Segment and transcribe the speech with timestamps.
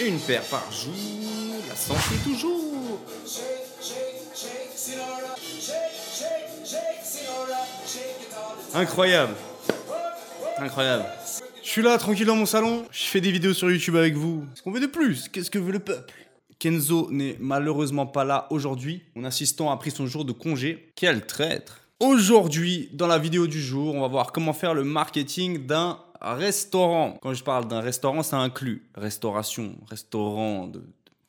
[0.00, 0.92] Une paire par jour,
[1.68, 2.98] la santé toujours.
[8.74, 9.34] Incroyable.
[10.58, 11.04] Incroyable.
[11.62, 14.44] Je suis là, tranquille dans mon salon, je fais des vidéos sur YouTube avec vous.
[14.50, 15.28] Qu'est-ce qu'on veut de plus?
[15.28, 16.12] Qu'est-ce que veut le peuple?
[16.58, 19.04] Kenzo n'est malheureusement pas là aujourd'hui.
[19.14, 20.90] Mon assistant a pris son jour de congé.
[20.96, 25.64] Quel traître Aujourd'hui, dans la vidéo du jour, on va voir comment faire le marketing
[25.64, 27.18] d'un restaurant.
[27.22, 30.82] Quand je parle d'un restaurant, ça inclut restauration, restaurant de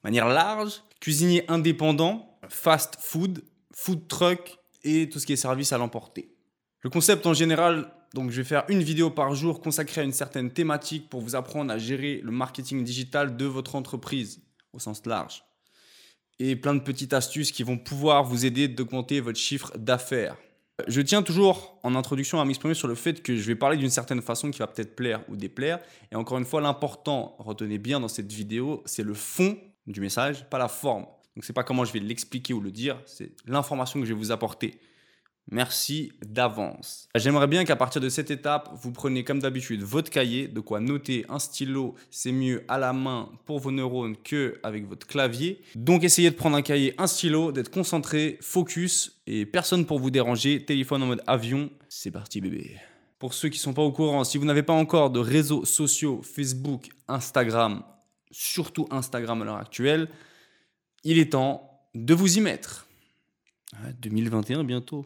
[0.03, 5.77] manière large, cuisinier indépendant, fast food, food truck et tout ce qui est service à
[5.77, 6.33] l'emporter.
[6.81, 10.11] Le concept en général, donc je vais faire une vidéo par jour consacrée à une
[10.11, 14.41] certaine thématique pour vous apprendre à gérer le marketing digital de votre entreprise
[14.73, 15.43] au sens large.
[16.39, 20.37] Et plein de petites astuces qui vont pouvoir vous aider d'augmenter votre chiffre d'affaires.
[20.87, 23.89] Je tiens toujours en introduction à m'exprimer sur le fait que je vais parler d'une
[23.89, 25.79] certaine façon qui va peut-être plaire ou déplaire.
[26.11, 29.57] Et encore une fois, l'important, retenez bien dans cette vidéo, c'est le fond
[29.87, 31.05] du message, pas la forme.
[31.35, 34.19] Donc c'est pas comment je vais l'expliquer ou le dire, c'est l'information que je vais
[34.19, 34.79] vous apporter.
[35.49, 37.09] Merci d'avance.
[37.15, 40.79] J'aimerais bien qu'à partir de cette étape, vous preniez comme d'habitude votre cahier, de quoi
[40.79, 45.61] noter un stylo, c'est mieux à la main pour vos neurones que avec votre clavier.
[45.75, 50.11] Donc essayez de prendre un cahier, un stylo, d'être concentré, focus et personne pour vous
[50.11, 51.69] déranger, téléphone en mode avion.
[51.89, 52.77] C'est parti bébé.
[53.19, 55.65] Pour ceux qui ne sont pas au courant, si vous n'avez pas encore de réseaux
[55.65, 57.83] sociaux, Facebook, Instagram,
[58.31, 60.07] surtout Instagram à l'heure actuelle,
[61.03, 62.87] il est temps de vous y mettre.
[64.01, 65.05] 2021 bientôt.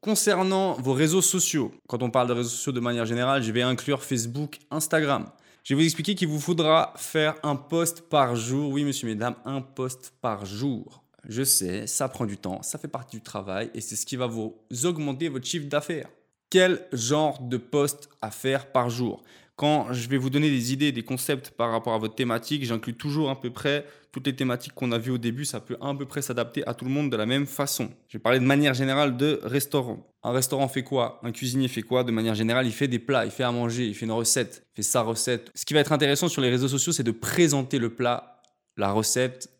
[0.00, 3.62] Concernant vos réseaux sociaux, quand on parle de réseaux sociaux de manière générale, je vais
[3.62, 5.26] inclure Facebook, Instagram.
[5.64, 8.70] Je vais vous expliquer qu'il vous faudra faire un post par jour.
[8.70, 11.02] Oui, monsieur, mesdames, un post par jour.
[11.28, 14.14] Je sais, ça prend du temps, ça fait partie du travail et c'est ce qui
[14.14, 16.08] va vous augmenter votre chiffre d'affaires.
[16.50, 19.24] Quel genre de post à faire par jour?
[19.56, 22.94] Quand je vais vous donner des idées, des concepts par rapport à votre thématique, j'inclus
[22.94, 23.84] toujours à peu près
[24.16, 25.44] toutes les thématiques qu'on a vues au début.
[25.44, 27.90] Ça peut à peu près s'adapter à tout le monde de la même façon.
[28.08, 30.10] Je vais parler de manière générale de restaurant.
[30.22, 31.20] Un restaurant fait quoi?
[31.22, 32.02] Un cuisinier fait quoi?
[32.02, 34.64] De manière générale, il fait des plats, il fait à manger, il fait une recette,
[34.72, 35.52] il fait sa recette.
[35.54, 38.40] Ce qui va être intéressant sur les réseaux sociaux, c'est de présenter le plat,
[38.78, 39.50] la recette,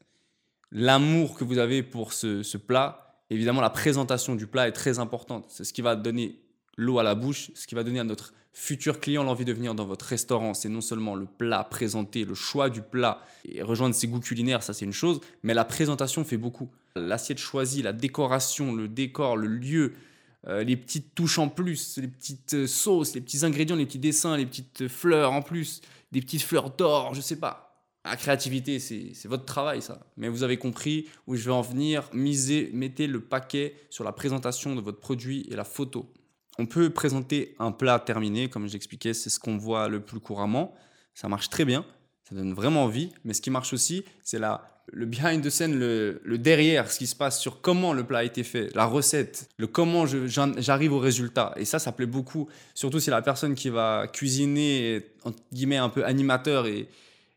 [0.73, 3.21] l'amour que vous avez pour ce, ce plat.
[3.29, 5.45] Évidemment, la présentation du plat est très importante.
[5.49, 6.41] C'est ce qui va donner
[6.79, 9.75] l'eau à la bouche, ce qui va donner à notre futur client l'envie de venir
[9.75, 13.95] dans votre restaurant, c'est non seulement le plat présenté, le choix du plat et rejoindre
[13.95, 16.71] ses goûts culinaires, ça c'est une chose, mais la présentation fait beaucoup.
[16.97, 19.93] L'assiette choisie, la décoration, le décor, le lieu,
[20.49, 23.99] euh, les petites touches en plus, les petites euh, sauces, les petits ingrédients, les petits
[23.99, 27.85] dessins, les petites fleurs en plus, des petites fleurs d'or, je sais pas.
[28.07, 30.07] La créativité, c'est votre travail, ça.
[30.17, 32.09] Mais vous avez compris où je vais en venir.
[32.15, 36.11] Misez, mettez le paquet sur la présentation de votre produit et la photo.
[36.59, 40.75] On peut présenter un plat terminé, comme j'expliquais, c'est ce qu'on voit le plus couramment.
[41.15, 41.85] Ça marche très bien,
[42.29, 43.13] ça donne vraiment envie.
[43.25, 44.41] Mais ce qui marche aussi, c'est
[44.93, 48.25] le behind the scene, le, derrière, ce qui se passe sur comment le plat a
[48.25, 51.53] été fait, la recette, le comment j'arrive au résultat.
[51.57, 55.77] Et ça, ça plaît beaucoup, surtout si la personne qui va cuisiner est, entre guillemets,
[55.77, 56.89] un peu animateur et,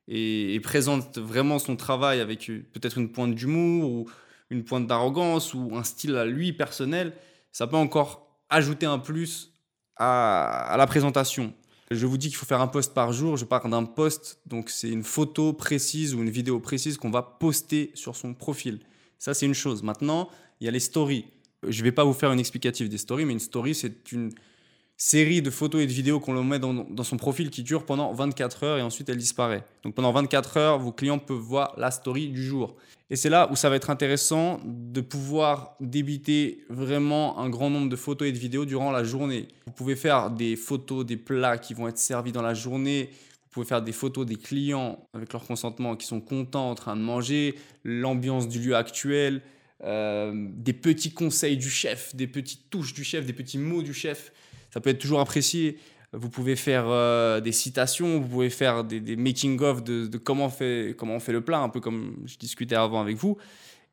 [0.07, 4.09] et présente vraiment son travail avec peut-être une pointe d'humour ou
[4.49, 7.13] une pointe d'arrogance ou un style à lui personnel.
[7.51, 9.53] Ça peut encore ajouter un plus
[9.97, 11.53] à, la présentation.
[11.91, 13.37] Je vous dis qu'il faut faire un post par jour.
[13.37, 17.21] Je parle d'un post, donc c'est une photo précise ou une vidéo précise qu'on va
[17.21, 18.79] poster sur son profil.
[19.17, 19.83] Ça, c'est une chose.
[19.83, 20.29] Maintenant,
[20.61, 21.25] il y a les stories.
[21.67, 24.31] Je ne vais pas vous faire une explicative des stories, mais une story, c'est une
[24.95, 28.13] série de photos et de vidéos qu'on met dans, dans, son profil qui dure pendant
[28.13, 29.63] 24 heures et ensuite elle disparaît.
[29.83, 32.75] Donc pendant 24 heures, vos clients peuvent voir la story du jour.
[33.09, 37.89] Et c'est là où ça va être intéressant de pouvoir débiter vraiment un grand nombre
[37.89, 39.47] de photos et de vidéos durant la journée.
[39.65, 43.09] Vous pouvez faire des photos des plats qui vont être servis dans la journée.
[43.11, 46.95] Vous pouvez faire des photos des clients avec leur consentement qui sont contents en train
[46.95, 49.41] de manger, l'ambiance du lieu actuel,
[49.83, 53.93] euh, des petits conseils du chef, des petites touches du chef, des petits mots du
[53.93, 54.31] chef
[54.71, 55.77] ça peut être toujours apprécié.
[56.13, 60.95] Vous pouvez faire euh, des citations, vous pouvez faire des, making-of de, comment, on fait,
[60.97, 63.37] comment on fait le plat, un peu comme je discutais avant avec vous.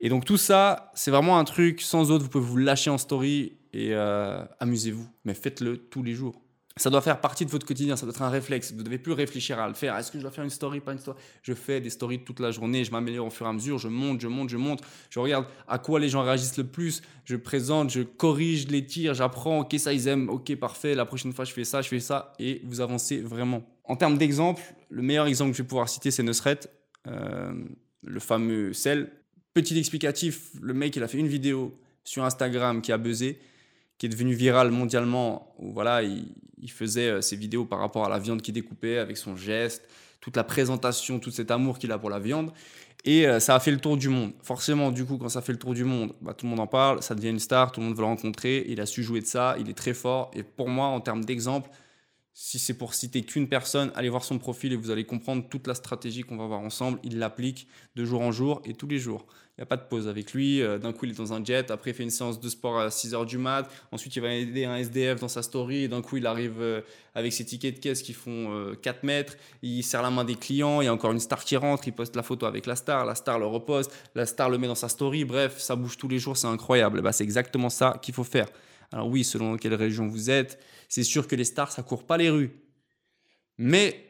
[0.00, 2.98] Et donc tout ça, c'est vraiment un truc sans autre, vous pouvez vous lâcher en
[2.98, 6.40] story et euh, amusez-vous, mais faites-le tous les jours
[6.78, 8.72] ça doit faire partie de votre quotidien, ça doit être un réflexe.
[8.72, 9.96] Vous ne devez plus réfléchir à le faire.
[9.96, 11.16] Est-ce que je dois faire une story, pas une story?
[11.42, 13.88] Je fais des stories toute la journée, je m'améliore au fur et à mesure, je
[13.88, 14.82] monte, je monte, je monte.
[15.08, 19.14] Je regarde à quoi les gens réagissent le plus, je présente, je corrige les tirs,
[19.14, 22.00] j'apprends, ok, ça ils aiment, ok, parfait, la prochaine fois je fais ça, je fais
[22.00, 23.62] ça, et vous avancez vraiment.
[23.84, 26.60] En termes d'exemple, le meilleur exemple que je vais pouvoir citer, c'est Nusret,
[27.06, 27.54] euh,
[28.02, 29.12] le fameux sel.
[29.54, 33.38] Petit explicatif, le mec, il a fait une vidéo sur Instagram qui a buzzé
[33.98, 36.26] qui est devenu viral mondialement, où voilà, il,
[36.66, 39.88] il faisait ses vidéos par rapport à la viande qu'il découpait, avec son geste,
[40.20, 42.50] toute la présentation, tout cet amour qu'il a pour la viande.
[43.04, 44.32] Et ça a fait le tour du monde.
[44.42, 46.66] Forcément, du coup, quand ça fait le tour du monde, bah, tout le monde en
[46.66, 48.64] parle, ça devient une star, tout le monde veut le rencontrer.
[48.68, 50.32] Il a su jouer de ça, il est très fort.
[50.34, 51.70] Et pour moi, en termes d'exemple,
[52.38, 55.66] si c'est pour citer qu'une personne, allez voir son profil et vous allez comprendre toute
[55.66, 56.98] la stratégie qu'on va voir ensemble.
[57.02, 57.66] Il l'applique
[57.96, 59.24] de jour en jour et tous les jours.
[59.56, 60.60] Il n'y a pas de pause avec lui.
[60.60, 61.70] Euh, d'un coup, il est dans un jet.
[61.70, 63.66] Après, il fait une séance de sport à 6 h du mat.
[63.90, 65.88] Ensuite, il va aider un SDF dans sa story.
[65.88, 66.82] D'un coup, il arrive euh,
[67.14, 69.38] avec ses tickets de caisse qui font 4 euh, mètres.
[69.62, 70.82] Il serre la main des clients.
[70.82, 71.88] Il y a encore une star qui rentre.
[71.88, 73.06] Il poste la photo avec la star.
[73.06, 73.90] La star le reposte.
[74.14, 75.24] La star le met dans sa story.
[75.24, 76.36] Bref, ça bouge tous les jours.
[76.36, 77.00] C'est incroyable.
[77.00, 78.48] Bah, c'est exactement ça qu'il faut faire.
[78.92, 82.16] Alors oui, selon quelle région vous êtes, c'est sûr que les stars, ça court pas
[82.16, 82.50] les rues.
[83.58, 84.06] Mais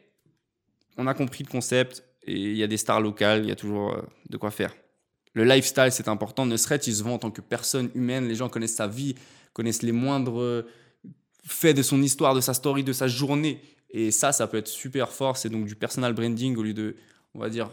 [0.97, 3.55] on a compris le concept et il y a des stars locales, il y a
[3.55, 4.75] toujours euh, de quoi faire.
[5.33, 6.45] Le lifestyle, c'est important.
[6.45, 8.27] Nusret, il se vend en tant que personne humaine.
[8.27, 9.15] Les gens connaissent sa vie,
[9.53, 10.67] connaissent les moindres euh,
[11.45, 13.61] faits de son histoire, de sa story, de sa journée.
[13.89, 15.37] Et ça, ça peut être super fort.
[15.37, 16.95] C'est donc du personal branding au lieu de,
[17.33, 17.69] on va dire,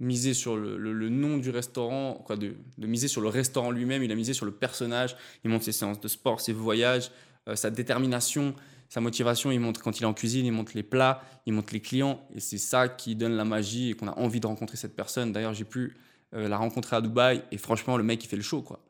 [0.00, 4.02] miser sur le, nom du restaurant, quoi, de, miser sur le restaurant lui-même.
[4.02, 5.16] Il a misé sur le personnage.
[5.44, 7.10] Il montre ses séances de sport, ses voyages,
[7.48, 8.54] euh, sa détermination.
[8.88, 11.72] Sa motivation, il montre quand il est en cuisine, il montre les plats, il montre
[11.72, 12.20] les clients.
[12.34, 15.32] Et c'est ça qui donne la magie et qu'on a envie de rencontrer cette personne.
[15.32, 15.96] D'ailleurs, j'ai pu
[16.34, 18.80] euh, la rencontrer à Dubaï et franchement, le mec, il fait le show, quoi.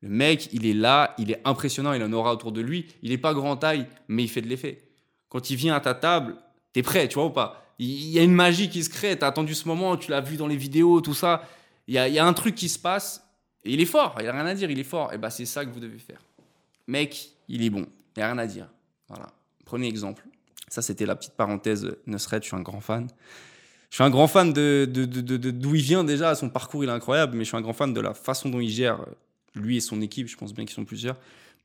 [0.00, 2.86] Le mec, il est là, il est impressionnant, il en aura autour de lui.
[3.02, 4.78] Il n'est pas grand taille, mais il fait de l'effet.
[5.28, 6.36] Quand il vient à ta table,
[6.72, 7.67] t'es prêt, tu vois ou pas?
[7.78, 9.18] Il y a une magie qui se crée.
[9.18, 11.42] T'as attendu ce moment, tu l'as vu dans les vidéos, tout ça.
[11.86, 13.24] Il y a, un truc qui se passe
[13.64, 14.16] et il est fort.
[14.18, 15.12] Il n'y a rien à dire, il est fort.
[15.12, 16.20] Et bah, c'est ça que vous devez faire.
[16.86, 17.86] Mec, il est bon.
[18.16, 18.68] Il n'y a rien à dire.
[19.08, 19.28] Voilà.
[19.64, 20.24] Prenez exemple.
[20.68, 23.08] Ça, c'était la petite parenthèse Nusret, je suis un grand fan.
[23.90, 27.36] Je suis un grand fan de, d'où il vient déjà, son parcours il est incroyable,
[27.36, 29.00] mais je suis un grand fan de la façon dont il gère,
[29.54, 31.16] lui et son équipe, je pense bien qu'ils sont plusieurs,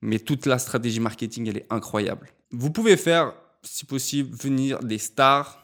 [0.02, 2.30] mais toute la stratégie marketing, elle est incroyable.
[2.52, 5.63] Vous pouvez faire, si possible, venir des stars,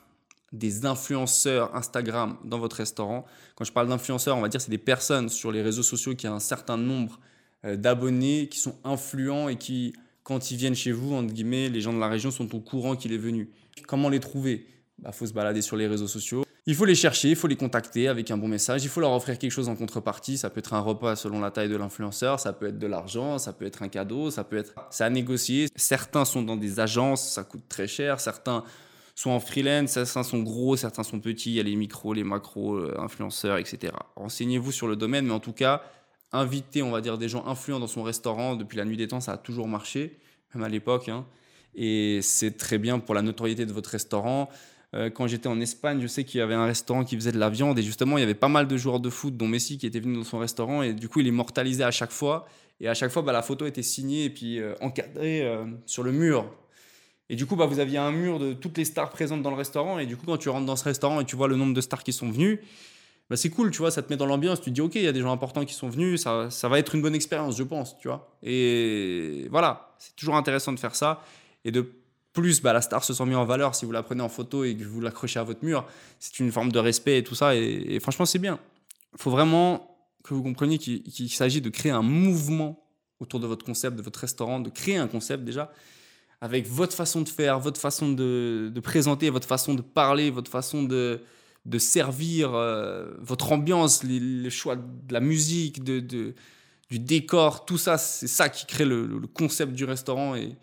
[0.51, 3.25] des influenceurs Instagram dans votre restaurant.
[3.55, 6.27] Quand je parle d'influenceurs, on va dire c'est des personnes sur les réseaux sociaux qui
[6.27, 7.19] ont un certain nombre
[7.65, 9.93] euh, d'abonnés, qui sont influents et qui
[10.23, 12.95] quand ils viennent chez vous, entre guillemets, les gens de la région sont au courant
[12.95, 13.49] qu'il est venu.
[13.87, 14.67] Comment les trouver?
[14.99, 16.43] Il bah, faut se balader sur les réseaux sociaux.
[16.67, 19.11] Il faut les chercher, il faut les contacter avec un bon message, il faut leur
[19.13, 20.37] offrir quelque chose en contrepartie.
[20.37, 23.39] Ça peut être un repas selon la taille de l'influenceur, ça peut être de l'argent,
[23.39, 24.75] ça peut être un cadeau, ça peut être.
[24.91, 25.67] ça à négocier.
[25.75, 28.19] Certains sont dans des agences, ça coûte très cher.
[28.19, 28.63] Certains
[29.19, 31.49] sont en freelance, certains sont gros, certains sont petits.
[31.49, 33.91] Il y a les micros, les macros, euh, influenceurs, etc.
[34.15, 35.83] Renseignez-vous sur le domaine, mais en tout cas,
[36.31, 39.19] inviter, on va dire, des gens influents dans son restaurant depuis la nuit des temps,
[39.19, 40.19] ça a toujours marché,
[40.55, 41.09] même à l'époque.
[41.09, 41.25] Hein.
[41.75, 44.47] Et c'est très bien pour la notoriété de votre restaurant.
[44.93, 47.39] Euh, quand j'étais en Espagne, je sais qu'il y avait un restaurant qui faisait de
[47.39, 49.77] la viande et justement, il y avait pas mal de joueurs de foot, dont Messi,
[49.77, 52.47] qui était venu dans son restaurant et du coup, il immortalisait à chaque fois.
[52.79, 55.45] Et à chaque fois, bah, la photo était signée et puis euh, encadrée
[55.85, 56.49] sur le mur.
[57.29, 59.55] Et du coup, bah, vous aviez un mur de toutes les stars présentes dans le
[59.55, 59.99] restaurant.
[59.99, 61.81] Et du coup, quand tu rentres dans ce restaurant et tu vois le nombre de
[61.81, 62.61] stars qui sont venues,
[63.29, 65.03] bah, c'est cool, tu vois, ça te met dans l'ambiance, tu te dis, ok, il
[65.03, 67.55] y a des gens importants qui sont venus, ça, ça va être une bonne expérience,
[67.55, 68.35] je pense, tu vois.
[68.41, 71.21] Et voilà, c'est toujours intéressant de faire ça.
[71.63, 71.91] Et de
[72.33, 74.63] plus, bah, la star se sent mis en valeur si vous la prenez en photo
[74.63, 75.85] et que vous l'accrochez à votre mur.
[76.19, 77.55] C'est une forme de respect et tout ça.
[77.55, 78.59] Et, franchement, c'est bien.
[79.13, 82.83] Il faut vraiment que vous compreniez qu'il s'agit de créer un mouvement
[83.19, 85.71] autour de votre concept, de votre restaurant, de créer un concept déjà,
[86.41, 90.83] avec votre façon de faire, votre façon de, présenter, votre façon de parler, votre façon
[90.83, 91.21] de,
[91.77, 95.99] servir euh, votre ambiance, les, choix de la musique, de,
[96.89, 100.35] du décor, tout ça, c'est ça qui crée le, concept du restaurant.
[100.35, 100.55] Et,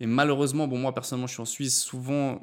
[0.00, 2.40] malheureusement, bon, moi personnellement, je suis en Suisse, souvent,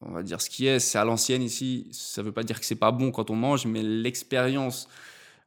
[0.00, 1.88] on va dire ce qui est, c'est à l'ancienne ici.
[1.92, 4.88] Ça ne veut pas dire que c'est pas bon quand on mange, mais l'expérience,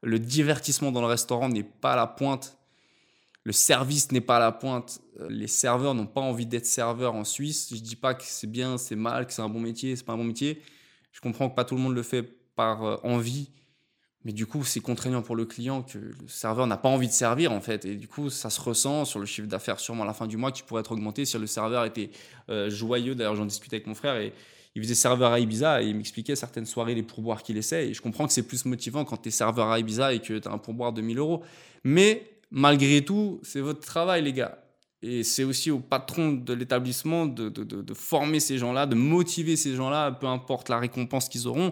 [0.01, 2.57] le divertissement dans le restaurant n'est pas à la pointe.
[3.49, 5.01] Le service n'est pas à la pointe.
[5.27, 7.69] Les serveurs n'ont pas envie d'être serveurs en Suisse.
[7.73, 10.13] Je dis pas que c'est bien, c'est mal, que c'est un bon métier, c'est pas
[10.13, 10.61] un bon métier.
[11.11, 12.21] Je comprends que pas tout le monde le fait
[12.55, 13.49] par euh, envie,
[14.23, 17.11] mais du coup, c'est contraignant pour le client que le serveur n'a pas envie de
[17.11, 17.85] servir en fait.
[17.85, 20.37] Et du coup, ça se ressent sur le chiffre d'affaires sûrement à la fin du
[20.37, 22.11] mois qui pourrait être augmenté si le serveur était
[22.49, 23.15] euh, joyeux.
[23.15, 24.31] D'ailleurs, j'en discutais avec mon frère et
[24.75, 27.87] il faisait serveur à Ibiza et il m'expliquait certaines soirées les pourboires qu'il essaie.
[27.87, 30.37] Et je comprends que c'est plus motivant quand tu es serveur à Ibiza et que
[30.37, 31.41] tu as un pourboire de 1000 euros.
[31.83, 34.63] Mais malgré tout, c'est votre travail, les gars.
[35.01, 39.55] Et c'est aussi au patron de l'établissement de, de, de, former ces gens-là, de motiver
[39.55, 41.71] ces gens-là, peu importe la récompense qu'ils auront.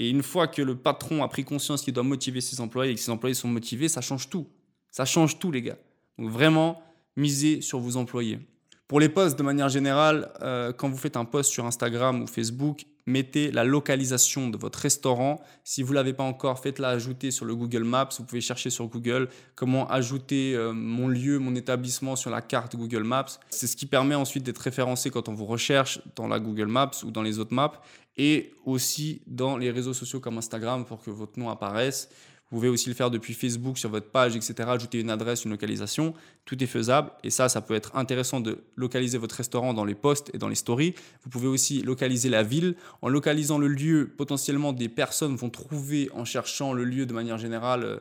[0.00, 2.94] Et une fois que le patron a pris conscience qu'il doit motiver ses employés et
[2.96, 4.48] que ses employés sont motivés, ça change tout.
[4.90, 5.78] Ça change tout, les gars.
[6.18, 6.82] Donc vraiment,
[7.16, 8.40] misez sur vos employés.
[8.88, 12.26] Pour les posts, de manière générale, euh, quand vous faites un post sur Instagram ou
[12.26, 15.40] Facebook, mettez la localisation de votre restaurant.
[15.64, 18.08] Si vous ne l'avez pas encore, faites-la ajouter sur le Google Maps.
[18.18, 22.76] Vous pouvez chercher sur Google comment ajouter euh, mon lieu, mon établissement sur la carte
[22.76, 23.38] Google Maps.
[23.50, 26.90] C'est ce qui permet ensuite d'être référencé quand on vous recherche dans la Google Maps
[27.04, 27.80] ou dans les autres maps
[28.16, 32.08] et aussi dans les réseaux sociaux comme Instagram pour que votre nom apparaisse.
[32.50, 34.54] Vous pouvez aussi le faire depuis Facebook sur votre page, etc.
[34.68, 36.14] Ajouter une adresse, une localisation.
[36.44, 37.10] Tout est faisable.
[37.24, 40.48] Et ça, ça peut être intéressant de localiser votre restaurant dans les posts et dans
[40.48, 40.94] les stories.
[41.24, 42.76] Vous pouvez aussi localiser la ville.
[43.02, 47.38] En localisant le lieu, potentiellement des personnes vont trouver en cherchant le lieu de manière
[47.38, 47.96] générale euh,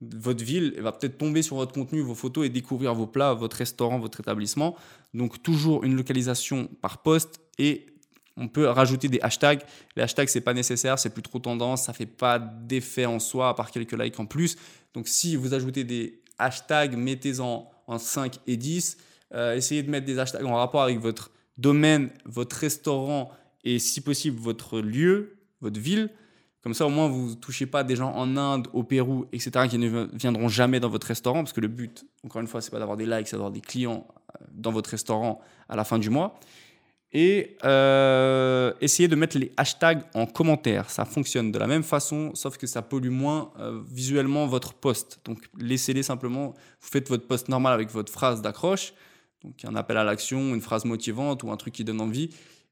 [0.00, 3.56] votre ville va peut-être tomber sur votre contenu, vos photos et découvrir vos plats, votre
[3.56, 4.76] restaurant, votre établissement.
[5.14, 7.86] Donc toujours une localisation par poste et
[8.38, 9.62] on peut rajouter des hashtags.
[9.96, 13.48] Les hashtags, c'est pas nécessaire, c'est plus trop tendance, ça fait pas d'effet en soi,
[13.48, 14.56] à part quelques likes en plus.
[14.94, 18.96] Donc, si vous ajoutez des hashtags, mettez-en en 5 et 10.
[19.34, 23.30] Euh, essayez de mettre des hashtags en rapport avec votre domaine, votre restaurant
[23.64, 26.10] et, si possible, votre lieu, votre ville.
[26.62, 29.68] Comme ça, au moins, vous ne touchez pas des gens en Inde, au Pérou, etc.,
[29.68, 32.70] qui ne viendront jamais dans votre restaurant, parce que le but, encore une fois, c'est
[32.70, 35.98] pas d'avoir des likes, c'est d'avoir des clients euh, dans votre restaurant à la fin
[35.98, 36.38] du mois
[37.12, 40.90] et euh, essayez de mettre les hashtags en commentaire.
[40.90, 45.20] Ça fonctionne de la même façon, sauf que ça pollue moins euh, visuellement votre post.
[45.24, 46.54] Donc laissez-les simplement.
[46.80, 48.92] Vous faites votre post normal avec votre phrase d'accroche,
[49.42, 52.30] donc un appel à l'action, une phrase motivante ou un truc qui donne envie.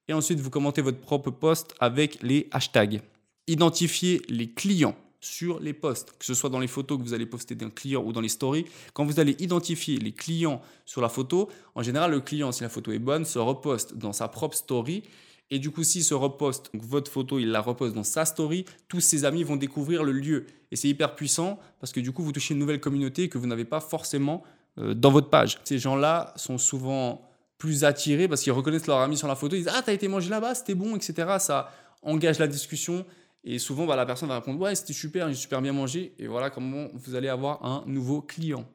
[0.09, 3.00] Et ensuite, vous commentez votre propre post avec les hashtags.
[3.49, 7.26] Identifiez les clients sur les posts, que ce soit dans les photos que vous allez
[7.26, 8.64] poster d'un client ou dans les stories.
[8.95, 12.68] Quand vous allez identifier les clients sur la photo, en général, le client, si la
[12.68, 15.02] photo est bonne, se reposte dans sa propre story.
[15.50, 19.00] Et du coup, s'il se reposte, votre photo, il la reposte dans sa story, tous
[19.00, 20.47] ses amis vont découvrir le lieu.
[20.71, 23.47] Et c'est hyper puissant parce que du coup, vous touchez une nouvelle communauté que vous
[23.47, 24.42] n'avez pas forcément
[24.78, 25.59] euh, dans votre page.
[25.64, 27.28] Ces gens-là sont souvent
[27.59, 29.54] plus attirés parce qu'ils reconnaissent leur ami sur la photo.
[29.56, 31.37] Ils disent Ah, t'as été mangé là-bas, c'était bon, etc.
[31.38, 31.71] Ça
[32.02, 33.04] engage la discussion.
[33.48, 36.12] Et souvent, bah, la personne va répondre Ouais, c'était super, j'ai super bien mangé.
[36.18, 38.66] Et voilà comment vous allez avoir un nouveau client.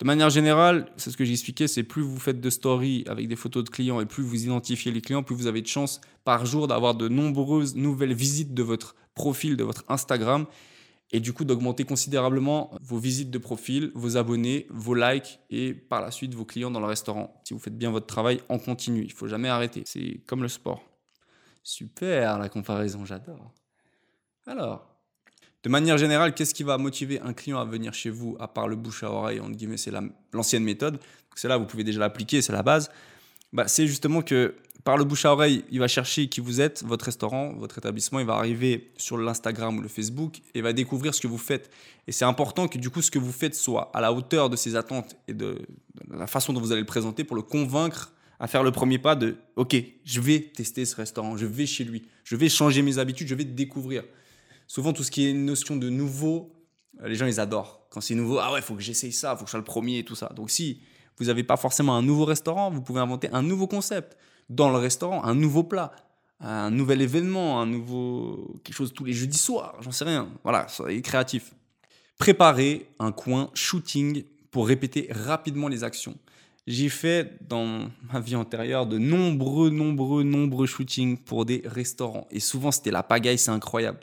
[0.00, 3.28] De manière générale, c'est ce que j'ai expliqué c'est plus vous faites de stories avec
[3.28, 6.00] des photos de clients et plus vous identifiez les clients, plus vous avez de chances
[6.24, 10.46] par jour d'avoir de nombreuses nouvelles visites de votre profil, de votre Instagram.
[11.12, 16.00] Et du coup, d'augmenter considérablement vos visites de profil, vos abonnés, vos likes et par
[16.00, 17.40] la suite vos clients dans le restaurant.
[17.44, 19.82] Si vous faites bien votre travail en continu, il ne faut jamais arrêter.
[19.86, 20.82] C'est comme le sport.
[21.62, 23.52] Super la comparaison, j'adore.
[24.50, 24.84] Alors,
[25.62, 28.66] de manière générale, qu'est-ce qui va motiver un client à venir chez vous, à part
[28.66, 29.92] le bouche à oreille, entre guillemets, c'est
[30.32, 30.98] l'ancienne méthode.
[31.36, 32.90] C'est là, vous pouvez déjà l'appliquer, c'est la base.
[33.52, 36.82] Bah, c'est justement que par le bouche à oreille, il va chercher qui vous êtes,
[36.82, 41.14] votre restaurant, votre établissement, il va arriver sur l'Instagram ou le Facebook et va découvrir
[41.14, 41.70] ce que vous faites.
[42.08, 44.56] Et c'est important que du coup ce que vous faites soit à la hauteur de
[44.56, 45.64] ses attentes et de,
[46.08, 48.98] de la façon dont vous allez le présenter pour le convaincre à faire le premier
[48.98, 52.82] pas de OK, je vais tester ce restaurant, je vais chez lui, je vais changer
[52.82, 54.02] mes habitudes, je vais découvrir
[54.70, 56.52] souvent tout ce qui est une notion de nouveau,
[57.02, 57.80] euh, les gens ils adorent.
[57.90, 59.98] Quand c'est nouveau, ah ouais, faut que j'essaye ça, faut que je sois le premier
[59.98, 60.30] et tout ça.
[60.36, 60.80] Donc si
[61.18, 64.16] vous n'avez pas forcément un nouveau restaurant, vous pouvez inventer un nouveau concept
[64.48, 65.90] dans le restaurant, un nouveau plat,
[66.38, 70.28] un nouvel événement, un nouveau quelque chose tous les jeudis soirs, j'en sais rien.
[70.44, 71.52] Voilà, soyez créatif.
[72.16, 74.22] Préparez un coin shooting
[74.52, 76.14] pour répéter rapidement les actions.
[76.68, 82.28] J'ai fait dans ma vie antérieure de nombreux, nombreux, nombreux shootings pour des restaurants.
[82.30, 83.98] Et souvent, c'était la pagaille, c'est incroyable.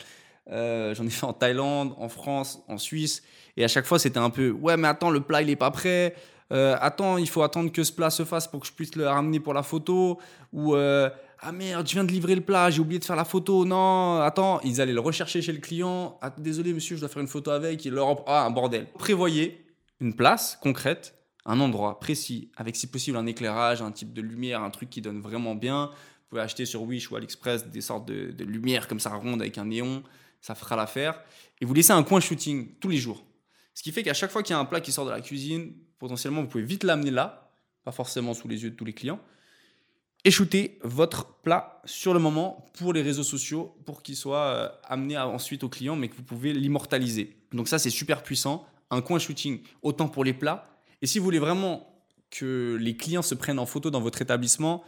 [0.50, 3.24] Euh, j'en ai fait en Thaïlande, en France, en Suisse.
[3.56, 5.72] Et à chaque fois, c'était un peu Ouais, mais attends, le plat, il n'est pas
[5.72, 6.16] prêt.
[6.54, 9.08] Euh, attends, il faut attendre que ce plat se fasse pour que je puisse le
[9.08, 10.20] ramener pour la photo.
[10.54, 11.10] Ou euh,
[11.42, 13.66] Ah merde, je viens de livrer le plat, j'ai oublié de faire la photo.
[13.66, 16.18] Non, attends, ils allaient le rechercher chez le client.
[16.22, 17.86] Ah, désolé, monsieur, je dois faire une photo avec.
[17.86, 18.24] Et leur...
[18.28, 18.88] Ah, un bordel.
[18.98, 19.66] Prévoyez
[20.00, 24.62] une place concrète, un endroit précis, avec si possible un éclairage, un type de lumière,
[24.62, 25.88] un truc qui donne vraiment bien.
[25.88, 29.42] Vous pouvez acheter sur Wish ou AliExpress des sortes de, de lumières comme ça rondes
[29.42, 30.04] avec un néon
[30.42, 31.22] ça fera l'affaire.
[31.62, 33.24] Et vous laissez un coin shooting tous les jours.
[33.74, 35.22] Ce qui fait qu'à chaque fois qu'il y a un plat qui sort de la
[35.22, 37.52] cuisine, potentiellement, vous pouvez vite l'amener là,
[37.84, 39.20] pas forcément sous les yeux de tous les clients,
[40.24, 44.70] et shooter votre plat sur le moment pour les réseaux sociaux, pour qu'il soit euh,
[44.84, 47.38] amené ensuite au client, mais que vous pouvez l'immortaliser.
[47.54, 48.66] Donc ça, c'est super puissant.
[48.90, 50.70] Un coin shooting, autant pour les plats.
[51.02, 54.84] Et si vous voulez vraiment que les clients se prennent en photo dans votre établissement,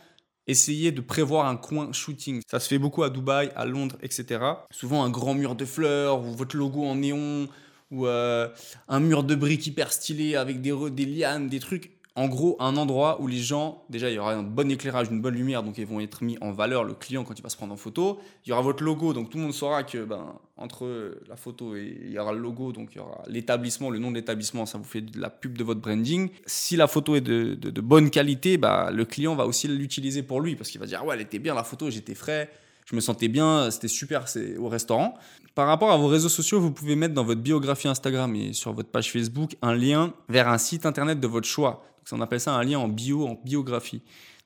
[0.50, 2.42] essayez de prévoir un coin shooting.
[2.50, 4.40] Ça se fait beaucoup à Dubaï, à Londres, etc.
[4.72, 7.48] Souvent un grand mur de fleurs ou votre logo en néon
[7.92, 8.48] ou euh,
[8.88, 12.76] un mur de briques hyper stylé avec des, des lianes, des trucs en gros, un
[12.76, 15.78] endroit où les gens, déjà, il y aura un bon éclairage, une bonne lumière, donc
[15.78, 18.20] ils vont être mis en valeur, le client, quand il va se prendre en photo.
[18.46, 21.76] Il y aura votre logo, donc tout le monde saura que, ben, entre la photo
[21.76, 24.66] et il y aura le logo, donc il y aura l'établissement, le nom de l'établissement,
[24.66, 26.30] ça vous fait de la pub de votre branding.
[26.46, 30.56] Si la photo est de, bonne qualité, bah, le client va aussi l'utiliser pour lui,
[30.56, 32.50] parce qu'il va dire, ouais, elle était bien la photo, j'étais frais,
[32.86, 35.18] je me sentais bien, c'était super c'est au restaurant.
[35.56, 38.74] Par rapport à vos réseaux sociaux, vous pouvez mettre dans votre biographie Instagram et sur
[38.74, 41.86] votre page Facebook un lien vers un site internet de votre choix.
[42.12, 44.02] On appelle ça un lien en bio, en biographie.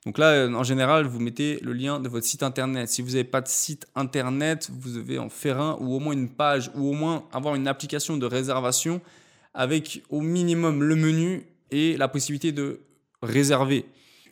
[0.06, 2.88] Donc là, euh, en général, vous mettez le lien de votre site internet.
[2.88, 6.12] Si vous n'avez pas de site internet, vous devez en faire un ou au moins
[6.12, 9.00] une page ou au moins avoir une application de réservation
[9.54, 12.80] avec au minimum le menu et la possibilité de
[13.22, 13.86] réserver.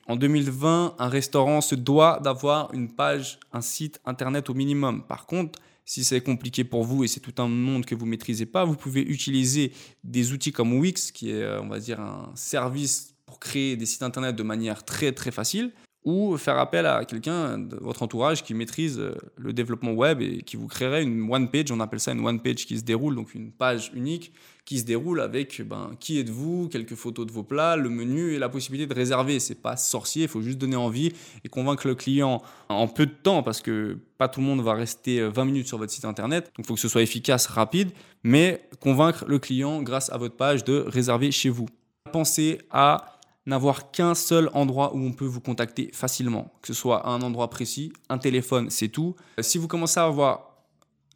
[0.09, 5.05] En 2020, un restaurant se doit d'avoir une page, un site internet au minimum.
[5.07, 8.47] Par contre, si c'est compliqué pour vous et c'est tout un monde que vous maîtrisez
[8.47, 9.73] pas, vous pouvez utiliser
[10.05, 14.37] des outils comme Wix, qui est, on va dire, un service créer des sites internet
[14.37, 15.73] de manière très très facile
[16.05, 20.43] ou faire appel à quelqu'un de votre entourage qui maîtrise euh, le développement web et
[20.43, 23.15] qui vous créerait une one page, on appelle ça une one page qui se déroule,
[23.15, 24.33] donc une page unique
[24.65, 28.39] qui se déroule avec ben, qui êtes-vous, quelques photos de vos plats, le menu et
[28.39, 29.39] la possibilité de réserver.
[29.39, 31.12] C'est pas sorcier, il faut juste donner envie
[31.45, 34.75] et convaincre le client en peu de temps parce que pas tout le monde va
[34.75, 37.47] rester 20 euh, minutes sur votre site internet, donc il faut que ce soit efficace,
[37.47, 37.91] rapide,
[38.25, 41.67] mais convaincre le client grâce à votre page de réserver chez vous.
[42.11, 43.12] Pensez à
[43.46, 47.50] n'avoir qu'un seul endroit où on peut vous contacter facilement, que ce soit un endroit
[47.50, 49.16] précis, un téléphone, c'est tout.
[49.38, 50.64] Euh, si vous commencez à avoir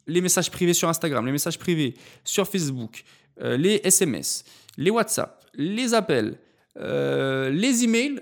[0.07, 1.93] les messages privés sur Instagram, les messages privés
[2.23, 3.03] sur Facebook,
[3.41, 4.43] euh, les SMS,
[4.77, 6.37] les WhatsApp, les appels,
[6.77, 8.19] euh, les emails,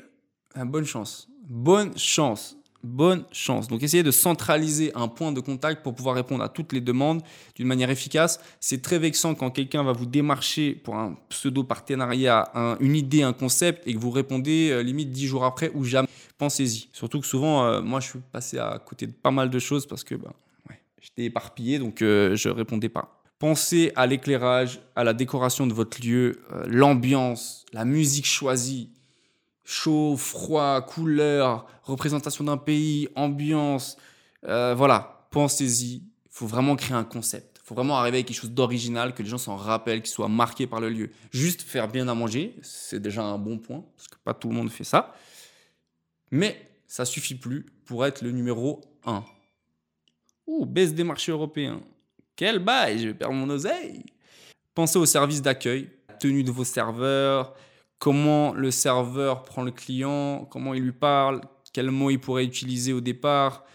[0.55, 1.27] bonne chance.
[1.47, 3.67] Bonne chance bonne chance.
[3.67, 7.21] Donc essayez de centraliser un point de contact pour pouvoir répondre à toutes les demandes
[7.55, 8.39] d'une manière efficace.
[8.59, 13.87] C'est très vexant quand quelqu'un va vous démarcher pour un pseudo-partenariat, une idée, un concept,
[13.87, 16.07] et que vous répondez euh, limite dix jours après ou jamais.
[16.37, 16.87] Pensez-y.
[16.93, 19.85] Surtout que souvent, euh, moi je suis passé à côté de pas mal de choses
[19.85, 20.31] parce que ben,
[21.01, 23.23] j'étais éparpillé, donc euh, je répondais pas.
[23.39, 28.89] Pensez à l'éclairage, à la décoration de votre lieu, l'ambiance, la musique choisie,
[29.65, 33.97] chaud, froid, couleur, représentation d'un pays, ambiance.
[34.45, 35.95] Euh, voilà, pensez-y.
[35.95, 37.59] Il faut vraiment créer un concept.
[37.63, 40.29] Il faut vraiment arriver avec quelque chose d'original, que les gens s'en rappellent, qu'ils soient
[40.29, 41.09] marqués par le lieu.
[41.31, 44.53] Juste faire bien à manger, c'est déjà un bon point, parce que pas tout le
[44.53, 45.15] monde fait ça.
[46.29, 49.23] Mais ça suffit plus pour être le numéro 1.
[50.47, 51.81] Ouh, baisse des marchés européens.
[52.35, 54.03] Quel bail, je vais perdre mon oseille.
[54.75, 57.55] Pensez au service d'accueil, tenue de vos serveurs,
[57.99, 61.41] comment le serveur prend le client, comment il lui parle,
[61.73, 63.65] quels mots il pourrait utiliser au départ.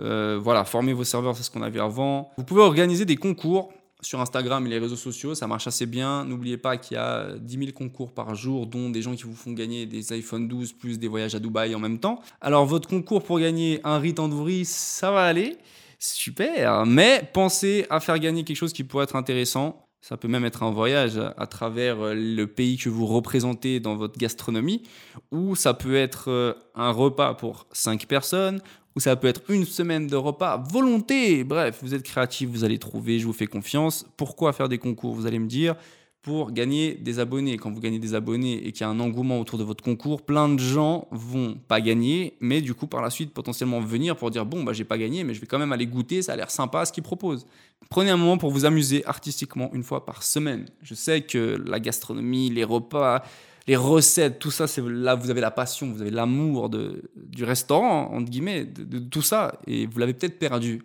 [0.00, 2.30] Euh, voilà, former vos serveurs, c'est ce qu'on avait avant.
[2.36, 6.24] Vous pouvez organiser des concours sur Instagram et les réseaux sociaux, ça marche assez bien.
[6.24, 9.34] N'oubliez pas qu'il y a 10 000 concours par jour, dont des gens qui vous
[9.34, 12.20] font gagner des iPhone 12 plus des voyages à Dubaï en même temps.
[12.40, 15.56] Alors votre concours pour gagner un riz tandoori, ça va aller,
[15.98, 19.86] super, mais pensez à faire gagner quelque chose qui pourrait être intéressant.
[20.02, 23.94] Ça peut même être un voyage à travers euh, le pays que vous représentez dans
[23.94, 24.82] votre gastronomie,
[25.30, 28.60] ou ça peut être euh, un repas pour 5 personnes,
[28.96, 31.44] ou ça peut être une semaine de repas volonté.
[31.44, 34.04] Bref, vous êtes créatif, vous allez trouver, je vous fais confiance.
[34.16, 35.76] Pourquoi faire des concours Vous allez me dire,
[36.22, 37.56] pour gagner des abonnés.
[37.58, 40.22] Quand vous gagnez des abonnés et qu'il y a un engouement autour de votre concours,
[40.22, 44.30] plein de gens vont pas gagner, mais du coup par la suite potentiellement venir pour
[44.30, 46.36] dire bon bah j'ai pas gagné, mais je vais quand même aller goûter, ça a
[46.36, 47.44] l'air sympa ce qu'ils proposent.
[47.90, 50.66] Prenez un moment pour vous amuser artistiquement une fois par semaine.
[50.82, 53.24] Je sais que la gastronomie, les repas,
[53.66, 57.42] les recettes, tout ça, c'est là vous avez la passion, vous avez l'amour de, du
[57.42, 60.82] restaurant entre guillemets, de, tout ça, et vous l'avez peut-être perdu.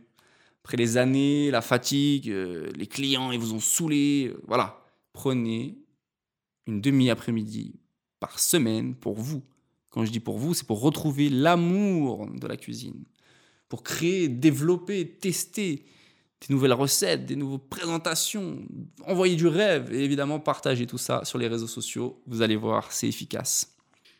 [0.63, 4.86] Après les années, la fatigue, euh, les clients ils vous ont saoulé, euh, voilà
[5.17, 5.79] prenez
[6.67, 7.79] une demi-après-midi
[8.19, 9.41] par semaine pour vous.
[9.89, 13.03] Quand je dis pour vous, c'est pour retrouver l'amour de la cuisine,
[13.67, 15.85] pour créer, développer, tester
[16.39, 18.59] des nouvelles recettes, des nouvelles présentations,
[19.07, 22.21] envoyer du rêve et évidemment partager tout ça sur les réseaux sociaux.
[22.27, 23.75] Vous allez voir, c'est efficace.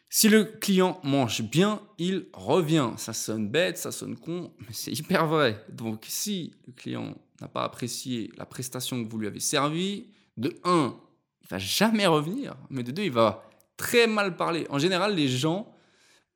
[0.10, 2.90] Si le client mange bien, il revient.
[2.98, 5.64] Ça sonne bête, ça sonne con, mais c'est hyper vrai.
[5.70, 10.08] Donc si le client n'a pas apprécié la prestation que vous lui avez servie,
[10.38, 10.96] de un,
[11.42, 13.44] il va jamais revenir, mais de deux, il va
[13.76, 14.66] très mal parler.
[14.70, 15.72] En général, les gens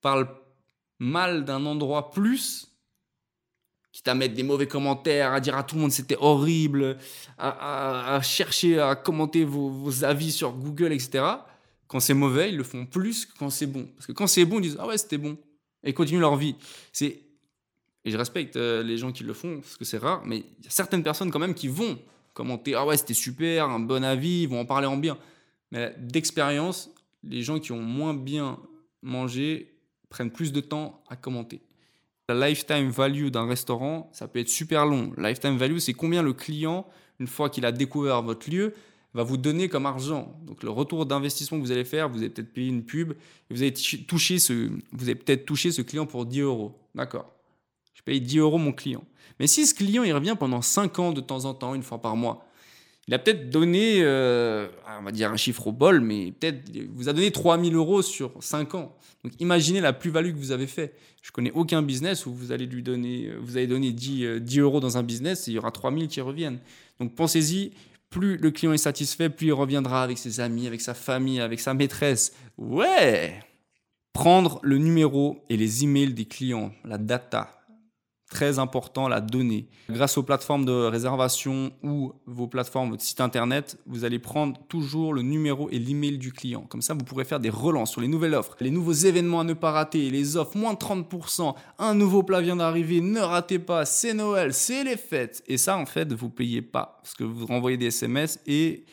[0.02, 0.30] parlent
[1.00, 2.72] mal d'un endroit plus,
[3.92, 6.98] quitte à mettre des mauvais commentaires, à dire à tout le monde c'était horrible,
[7.38, 11.24] à, chercher à commenter vos, avis sur Google, etc.
[11.88, 13.86] Quand c'est mauvais, ils le font plus que quand c'est bon.
[13.96, 15.38] Parce que quand c'est bon, ils disent Ah ouais, c'était bon.
[15.84, 16.56] Et continuent leur vie.
[16.94, 17.20] C'est
[18.04, 20.66] et je respecte euh, les gens qui le font, parce que c'est rare, mais il
[20.66, 22.00] y a certaines personnes quand même qui vont
[22.34, 25.18] commenter ah ouais c'était super, un bon avis, ils vont en parler en bien.
[25.72, 26.92] Mais d'expérience,
[27.24, 28.60] les gens qui ont moins bien
[29.02, 29.74] mangé
[30.10, 31.62] prennent plus de temps à commenter.
[32.30, 35.12] La lifetime value d'un restaurant, ça peut être super long.
[35.18, 36.88] Lifetime value, c'est combien le client,
[37.20, 38.74] une fois qu'il a découvert votre lieu,
[39.14, 40.40] va vous donner comme argent.
[40.44, 43.54] Donc le retour d'investissement que vous allez faire, vous avez peut-être payé une pub, et
[43.54, 46.80] vous avez vous avez peut-être touché ce client pour 10 euros.
[46.96, 47.34] D'accord.
[48.02, 49.04] Je paye 10 euros mon client.
[49.40, 52.02] Mais si ce client, il revient pendant 5 ans de temps en temps, une fois
[52.02, 52.46] par mois,
[53.08, 54.68] il a peut-être donné, euh,
[55.00, 58.32] on va dire un chiffre au bol, mais peut-être vous a donné 3000 euros sur
[58.40, 58.96] 5 ans.
[59.24, 60.96] Donc imaginez la plus-value que vous avez fait.
[61.22, 64.60] Je connais aucun business où vous allez lui donner, euh, vous allez donner 10, 10
[64.60, 66.60] euros dans un business et il y aura 3000 qui reviennent.
[67.00, 67.72] Donc pensez-y,
[68.12, 71.60] plus le client est satisfait, plus il reviendra avec ses amis, avec sa famille, avec
[71.60, 72.34] sa maîtresse.
[72.58, 73.40] Ouais
[74.14, 77.61] Prendre le numéro et les emails des clients, la data,
[78.32, 79.68] très important, la donnée.
[79.90, 85.14] Grâce aux plateformes de réservation ou vos plateformes, votre site internet, vous allez prendre toujours
[85.14, 86.62] le numéro et l'email du client.
[86.62, 89.44] Comme ça, vous pourrez faire des relances sur les nouvelles offres, les nouveaux événements à
[89.44, 93.60] ne pas rater, les offres moins de 30%, un nouveau plat vient d'arriver, ne ratez
[93.60, 95.44] pas, c'est Noël, c'est les fêtes.
[95.48, 98.86] Et ça, en fait, vous payez pas parce que vous renvoyez des SMS et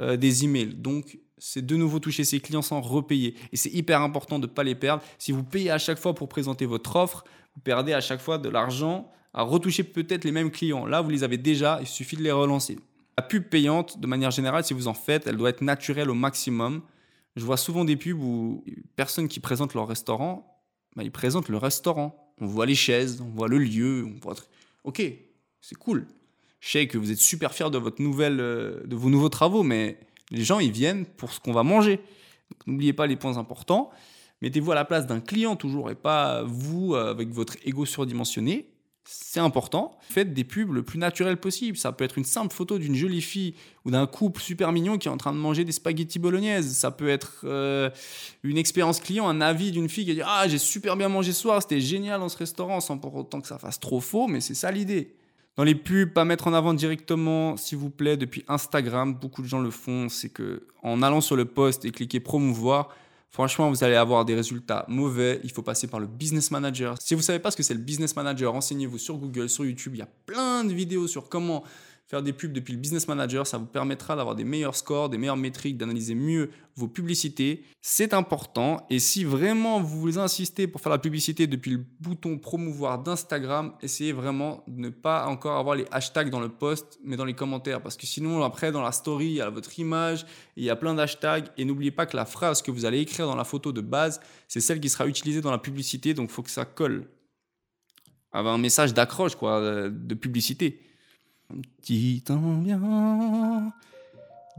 [0.00, 0.74] euh, des emails.
[0.74, 3.34] Donc, c'est de nouveau toucher ses clients sans repayer.
[3.52, 5.02] Et c'est hyper important de ne pas les perdre.
[5.18, 7.24] Si vous payez à chaque fois pour présenter votre offre,
[7.56, 10.86] vous perdez à chaque fois de l'argent à retoucher peut-être les mêmes clients.
[10.86, 12.78] Là, vous les avez déjà, il suffit de les relancer.
[13.18, 16.14] La pub payante, de manière générale, si vous en faites, elle doit être naturelle au
[16.14, 16.82] maximum.
[17.34, 20.62] Je vois souvent des pubs où personnes qui présentent leur restaurant,
[20.94, 22.34] bah, ils présentent le restaurant.
[22.40, 24.36] On voit les chaises, on voit le lieu, on voit...
[24.84, 25.02] Ok,
[25.60, 26.06] c'est cool.
[26.60, 29.98] Je sais que vous êtes super fiers de, euh, de vos nouveaux travaux, mais
[30.32, 32.00] les gens, ils viennent pour ce qu'on va manger.
[32.66, 33.90] N'oubliez pas les points importants.
[34.40, 38.68] Mettez-vous à la place d'un client toujours et pas vous euh, avec votre ego surdimensionné.
[39.04, 39.98] C'est important.
[40.00, 41.76] Faites des pubs le plus naturel possible.
[41.76, 45.08] Ça peut être une simple photo d'une jolie fille ou d'un couple super mignon qui
[45.08, 46.72] est en train de manger des spaghettis bolognaises.
[46.76, 47.90] Ça peut être euh,
[48.42, 51.32] une expérience client, un avis d'une fille qui a dit Ah, j'ai super bien mangé
[51.32, 54.28] ce soir, c'était génial dans ce restaurant, sans pour autant que ça fasse trop faux,
[54.28, 55.14] mais c'est ça l'idée.
[55.56, 59.14] Dans les pubs, pas mettre en avant directement, s'il vous plaît, depuis Instagram.
[59.14, 60.08] Beaucoup de gens le font.
[60.08, 62.88] C'est que en allant sur le post et cliquer promouvoir,
[63.32, 65.40] Franchement, vous allez avoir des résultats mauvais.
[65.42, 66.96] Il faut passer par le business manager.
[67.00, 69.94] Si vous savez pas ce que c'est le business manager, renseignez-vous sur Google, sur YouTube.
[69.94, 71.64] Il y a plein de vidéos sur comment
[72.12, 75.16] Faire des pubs depuis le Business Manager, ça vous permettra d'avoir des meilleurs scores, des
[75.16, 77.64] meilleures métriques, d'analyser mieux vos publicités.
[77.80, 78.86] C'est important.
[78.90, 83.72] Et si vraiment vous voulez insister pour faire la publicité depuis le bouton promouvoir d'Instagram,
[83.80, 87.32] essayez vraiment de ne pas encore avoir les hashtags dans le post, mais dans les
[87.32, 87.80] commentaires.
[87.80, 90.26] Parce que sinon, après, dans la story, il y a votre image,
[90.58, 91.46] il y a plein d'hashtags.
[91.56, 94.20] Et n'oubliez pas que la phrase que vous allez écrire dans la photo de base,
[94.48, 96.12] c'est celle qui sera utilisée dans la publicité.
[96.12, 97.06] Donc, il faut que ça colle.
[98.32, 100.78] Avoir un message d'accroche, quoi, euh, de publicité.
[101.80, 103.72] Petit bien.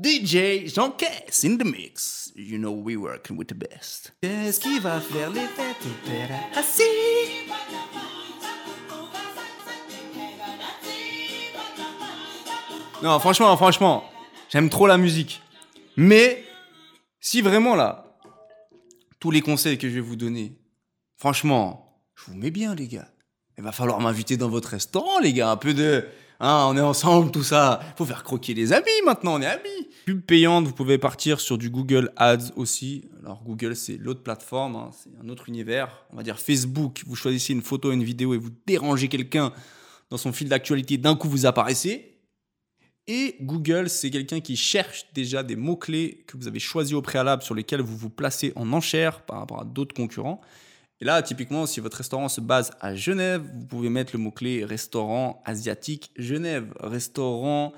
[0.02, 2.32] DJ j'encaisse in the mix.
[2.36, 4.14] You know we working with the best.
[4.22, 5.88] Qu'est-ce qui va faire les fêtes
[6.56, 6.84] assis?
[13.04, 14.04] Non, franchement, franchement,
[14.50, 15.42] j'aime trop la musique.
[15.98, 16.44] Mais
[17.20, 18.18] si vraiment là,
[19.20, 20.58] tous les conseils que je vais vous donner,
[21.18, 23.10] franchement, je vous mets bien, les gars.
[23.58, 25.52] Il va falloir m'inviter dans votre restaurant, les gars.
[25.52, 26.08] Un peu de,
[26.46, 27.80] Hein, on est ensemble, tout ça.
[27.98, 29.88] Faut faire croquer les amis maintenant, on est amis.
[30.06, 33.06] Pub payante, vous pouvez partir sur du Google Ads aussi.
[33.22, 36.06] Alors Google, c'est l'autre plateforme, hein, c'est un autre univers.
[36.12, 39.54] On va dire Facebook, vous choisissez une photo, une vidéo et vous dérangez quelqu'un
[40.10, 42.20] dans son fil d'actualité, d'un coup vous apparaissez.
[43.08, 47.42] Et Google, c'est quelqu'un qui cherche déjà des mots-clés que vous avez choisis au préalable
[47.42, 50.42] sur lesquels vous vous placez en enchère par rapport à d'autres concurrents.
[51.02, 54.64] Et là, typiquement, si votre restaurant se base à Genève, vous pouvez mettre le mot-clé
[54.64, 57.74] restaurant asiatique Genève, restaurant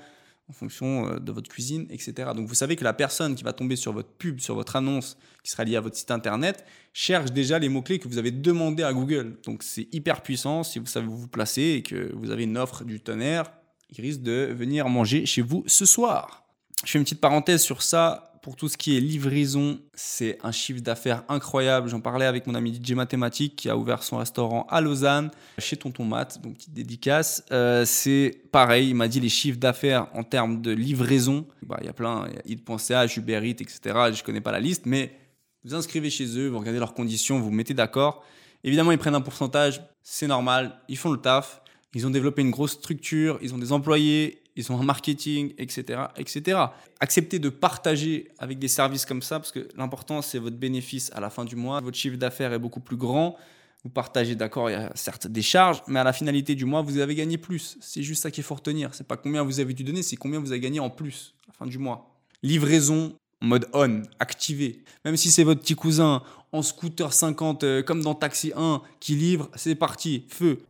[0.48, 2.30] en fonction euh, de votre cuisine, etc.
[2.34, 5.16] Donc vous savez que la personne qui va tomber sur votre pub, sur votre annonce
[5.42, 8.82] qui sera liée à votre site internet, cherche déjà les mots-clés que vous avez demandé
[8.82, 9.38] à Google.
[9.44, 12.84] Donc c'est hyper puissant si vous savez vous placer et que vous avez une offre
[12.84, 13.50] du tonnerre,
[13.90, 16.44] il risque de venir manger chez vous ce soir.
[16.84, 20.52] Je fais une petite parenthèse sur ça pour tout ce qui est livraison, c'est un
[20.52, 21.88] chiffre d'affaires incroyable.
[21.88, 25.76] J'en parlais avec mon ami DJ Mathématique qui a ouvert son restaurant à Lausanne, chez
[25.76, 27.44] Tonton Matt, donc petite dédicace.
[27.50, 31.44] Euh, c'est pareil, il m'a dit les chiffres d'affaires en termes de livraison.
[31.62, 33.80] Bah, il y a plein, il y a Uber Eats, etc.
[34.14, 35.18] Je connais pas la liste, mais
[35.64, 38.24] vous inscrivez chez eux, vous regardez leurs conditions, vous vous mettez d'accord.
[38.62, 41.62] Évidemment, ils prennent un pourcentage, c'est normal, ils font le taf.
[41.94, 46.04] Ils ont développé une grosse structure, ils ont des employés, ils ont un marketing, etc.,
[46.16, 46.58] etc.
[47.00, 51.20] Acceptez de partager avec des services comme ça, parce que l'important, c'est votre bénéfice à
[51.20, 51.80] la fin du mois.
[51.80, 53.36] Votre chiffre d'affaires est beaucoup plus grand.
[53.84, 56.82] Vous partagez, d'accord, il y a certes des charges, mais à la finalité du mois,
[56.82, 57.76] vous avez gagné plus.
[57.80, 58.94] C'est juste ça qu'il faut retenir.
[58.94, 61.48] C'est pas combien vous avez dû donner, c'est combien vous avez gagné en plus à
[61.48, 62.10] la fin du mois.
[62.42, 64.82] Livraison mode on, activé.
[65.04, 66.22] Même si c'est votre petit cousin
[66.56, 70.60] en scooter 50 euh, comme dans Taxi 1 qui livre, c'est parti, feu.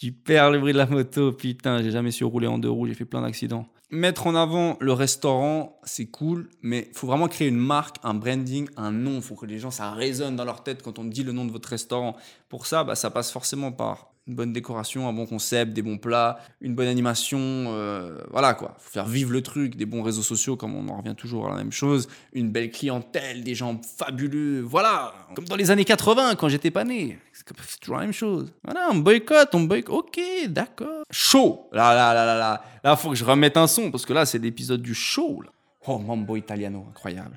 [0.00, 2.86] Tu perds le bruit de la moto, putain, j'ai jamais su rouler en deux roues,
[2.86, 3.66] j'ai fait plein d'accidents.
[3.90, 8.14] Mettre en avant le restaurant, c'est cool, mais il faut vraiment créer une marque, un
[8.14, 9.16] branding, un nom.
[9.16, 11.44] Il faut que les gens, ça résonne dans leur tête quand on dit le nom
[11.44, 12.16] de votre restaurant.
[12.48, 15.98] Pour ça, bah, ça passe forcément par une bonne décoration, un bon concept, des bons
[15.98, 18.76] plats, une bonne animation, euh, voilà quoi.
[18.78, 21.50] Faut faire vivre le truc, des bons réseaux sociaux, comme on en revient toujours à
[21.50, 25.12] la même chose, une belle clientèle, des gens fabuleux, voilà.
[25.34, 27.18] Comme dans les années 80 quand j'étais pas né.
[27.32, 28.52] C'est toujours la même chose.
[28.62, 29.94] Voilà, on boycotte, on boycotte.
[29.94, 31.02] Ok, d'accord.
[31.10, 31.68] Chaud.
[31.72, 32.62] Là, là, là, là, là.
[32.84, 35.42] Là, faut que je remette un son parce que là, c'est l'épisode du show.
[35.42, 35.50] Là.
[35.86, 37.36] Oh, Mambo Italiano, incroyable.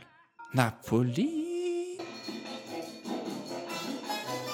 [0.53, 1.45] Napoli.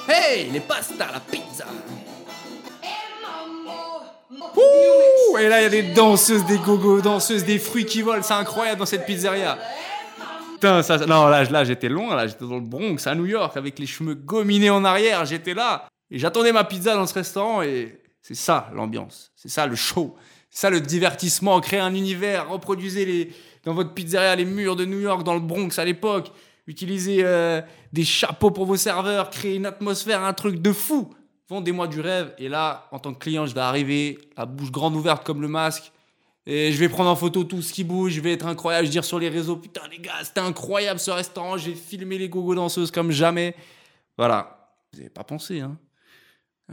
[0.08, 1.66] Hey, les pastas, la pizza.
[4.32, 8.24] Ouh, et là, il y a des danseuses, des gogos, danseuses, des fruits qui volent.
[8.24, 9.58] C'est incroyable dans cette pizzeria.
[10.54, 13.86] Putain, non, là, j'étais loin, là, j'étais dans le Bronx, à New York, avec les
[13.86, 15.26] cheveux gominés en arrière.
[15.26, 15.88] J'étais là.
[16.10, 19.32] Et j'attendais ma pizza dans ce restaurant et c'est ça l'ambiance.
[19.36, 20.16] C'est ça le show.
[20.50, 21.60] C'est ça le divertissement.
[21.60, 22.50] Créer un univers.
[22.50, 23.32] Reproduisez les,
[23.66, 26.32] dans votre pizzeria les murs de New York, dans le Bronx à l'époque.
[26.68, 31.10] Utilisez euh, des chapeaux pour vos serveurs, créez une atmosphère, un truc de fou.
[31.52, 32.34] Vendez-moi du rêve.
[32.38, 35.50] Et là, en tant que client, je vais arriver, la bouche grande ouverte comme le
[35.50, 35.92] masque.
[36.48, 38.90] Et je vais prendre en photo tout ce qui bouge, je vais être incroyable, je
[38.90, 42.30] vais dire sur les réseaux, putain les gars, c'était incroyable ce restaurant, j'ai filmé les
[42.30, 43.54] gogo danseuses comme jamais.
[44.18, 44.72] Voilà.
[44.94, 45.78] Vous n'avez pas pensé, hein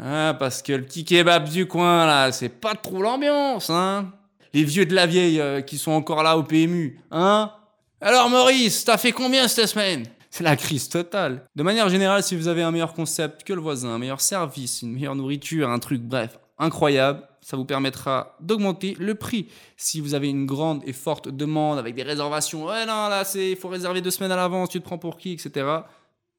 [0.01, 4.13] ah, parce que le petit kebab du coin, là, c'est pas trop l'ambiance, hein
[4.55, 7.53] Les vieux de la vieille euh, qui sont encore là au PMU, hein
[8.01, 10.05] alors Maurice, t'as fait combien cette semaine?
[10.31, 11.47] C'est la crise totale.
[11.57, 14.83] De manière générale, si vous avez un meilleur concept que le voisin, un meilleur service,
[14.83, 19.49] une meilleure nourriture, un truc, bref, incroyable, ça vous permettra d'augmenter le prix.
[19.77, 23.57] Si vous avez une grande et forte demande avec des réservations, ouais non là il
[23.57, 25.67] faut réserver deux semaines à l'avance, tu te prends pour qui, etc.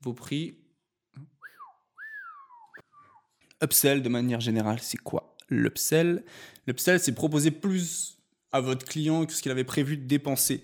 [0.01, 0.55] Vos prix.
[3.63, 6.23] Upsell de manière générale, c'est quoi L'upsell,
[6.67, 8.19] l'upsell, c'est proposer plus
[8.51, 10.63] à votre client que ce qu'il avait prévu de dépenser.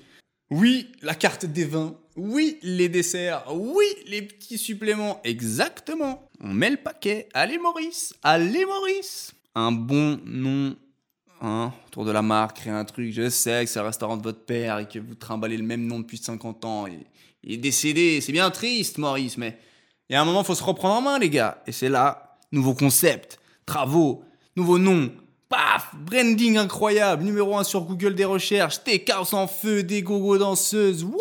[0.52, 1.98] Oui, la carte des vins.
[2.16, 3.44] Oui, les desserts.
[3.54, 5.20] Oui, les petits suppléments.
[5.24, 6.30] Exactement.
[6.42, 7.28] On met le paquet.
[7.34, 8.14] Allez Maurice.
[8.24, 9.34] Allez Maurice.
[9.54, 10.76] Un bon nom
[11.42, 13.12] hein, autour de la marque, créer un truc.
[13.12, 15.86] Je sais que c'est le restaurant de votre père et que vous trimballez le même
[15.86, 16.86] nom depuis 50 ans.
[17.44, 18.22] Il est décédé.
[18.22, 19.58] C'est bien triste, Maurice, mais
[20.10, 21.62] il y a un moment, faut se reprendre en main, les gars.
[21.68, 24.24] Et c'est là, nouveau concept, travaux,
[24.56, 25.12] nouveau nom,
[25.50, 31.04] Paf Branding incroyable, numéro 1 sur Google des recherches, Steakhouse en feu, des gogo danseuses,
[31.04, 31.20] wouh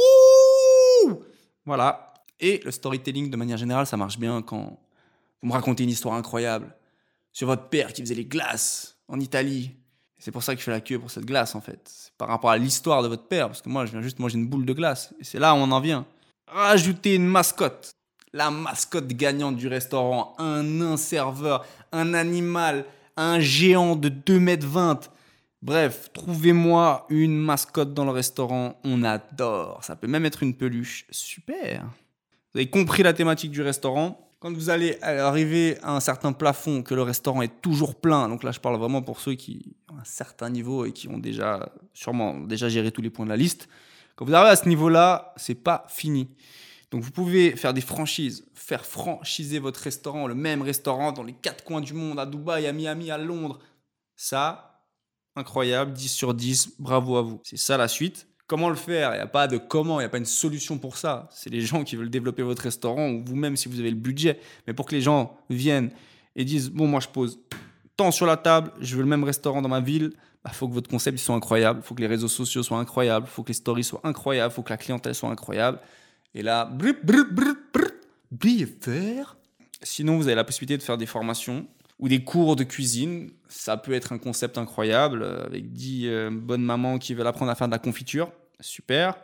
[1.64, 2.14] Voilà.
[2.40, 4.80] Et le storytelling, de manière générale, ça marche bien quand
[5.40, 6.74] vous me racontez une histoire incroyable
[7.32, 9.76] sur votre père qui faisait les glaces en Italie.
[10.18, 12.12] C'est pour ça que je fais la queue pour cette glace, en fait.
[12.16, 14.46] Par rapport à l'histoire de votre père, parce que moi, je viens juste manger une
[14.46, 15.14] boule de glace.
[15.20, 16.06] Et c'est là où on en vient.
[16.46, 17.92] Rajouter une mascotte.
[18.32, 20.34] La mascotte gagnante du restaurant.
[20.38, 21.66] Un serveur.
[21.92, 22.86] Un animal
[23.16, 25.10] un géant de 2 mètres 20.
[25.64, 29.82] Bref, trouvez-moi une mascotte dans le restaurant, on adore.
[29.82, 31.06] Ça peut même être une peluche.
[31.10, 31.84] Super.
[32.52, 34.30] Vous avez compris la thématique du restaurant.
[34.40, 38.42] Quand vous allez arriver à un certain plafond, que le restaurant est toujours plein, donc
[38.42, 41.72] là je parle vraiment pour ceux qui ont un certain niveau et qui ont déjà
[41.94, 43.66] sûrement déjà géré tous les points de la liste.
[44.16, 46.28] Quand vous arrivez à ce niveau-là, c'est pas fini.
[46.90, 51.32] Donc vous pouvez faire des franchises, faire franchiser votre restaurant, le même restaurant dans les
[51.32, 53.60] quatre coins du monde, à Dubaï, à Miami, à Londres.
[54.14, 54.73] Ça,
[55.36, 57.40] incroyable, 10 sur 10, bravo à vous.
[57.44, 58.26] C'est ça la suite.
[58.46, 59.12] Comment le faire?
[59.12, 61.28] Il n'y a pas de comment, il n'y a pas une solution pour ça.
[61.32, 64.38] C'est les gens qui veulent développer votre restaurant ou vous-même si vous avez le budget.
[64.66, 65.90] Mais pour que les gens viennent
[66.36, 67.38] et disent, bon, moi je pose
[67.96, 70.68] tant sur la table, je veux le même restaurant dans ma ville, il bah, faut
[70.68, 73.42] que votre concept soit incroyable, il faut que les réseaux sociaux soient incroyables, il faut
[73.42, 75.78] que les stories soient incroyables, il faut que la clientèle soit incroyable.
[76.34, 76.70] Et là,
[78.80, 79.36] faire.
[79.82, 81.66] Sinon, vous avez la possibilité de faire des formations
[81.98, 83.30] ou des cours de cuisine.
[83.48, 87.50] Ça peut être un concept incroyable euh, avec 10 euh, bonnes mamans qui veulent apprendre
[87.50, 88.32] à faire de la confiture.
[88.60, 89.16] Super.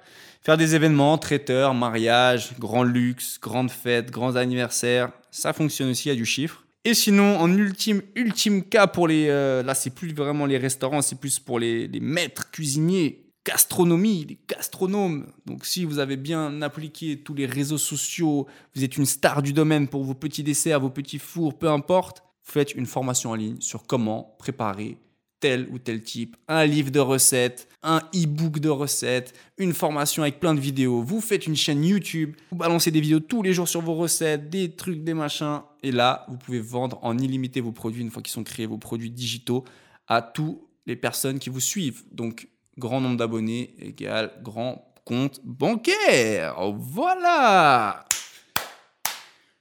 [0.42, 5.10] Faire des événements, traiteurs, mariages, grands luxe, grandes fêtes, grands anniversaires.
[5.30, 6.64] Ça fonctionne aussi, il y a du chiffre.
[6.84, 9.28] Et sinon, en ultime, ultime cas pour les.
[9.28, 14.38] Euh, là, c'est plus vraiment les restaurants, c'est plus pour les maîtres cuisiniers gastronomie, les
[14.48, 15.26] gastronomes.
[15.46, 19.52] Donc si vous avez bien appliqué tous les réseaux sociaux, vous êtes une star du
[19.52, 23.60] domaine pour vos petits desserts, vos petits fours, peu importe, faites une formation en ligne
[23.60, 24.98] sur comment préparer
[25.40, 30.38] tel ou tel type, un livre de recettes, un e-book de recettes, une formation avec
[30.38, 31.02] plein de vidéos.
[31.02, 34.50] Vous faites une chaîne YouTube, vous balancez des vidéos tous les jours sur vos recettes,
[34.50, 35.62] des trucs, des machins.
[35.82, 38.78] Et là, vous pouvez vendre en illimité vos produits une fois qu'ils sont créés, vos
[38.78, 39.64] produits digitaux,
[40.06, 42.02] à toutes les personnes qui vous suivent.
[42.12, 46.56] Donc, grand nombre d'abonnés égale grand compte bancaire.
[46.72, 48.04] Voilà.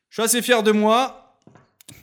[0.09, 1.28] Je suis assez fier de moi.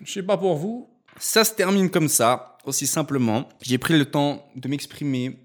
[0.05, 0.89] Je sais pas pour vous.
[1.19, 3.49] Ça se termine comme ça, aussi simplement.
[3.63, 5.39] J'ai pris le temps de m'exprimer.